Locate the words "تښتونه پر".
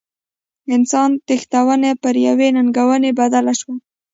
1.27-2.15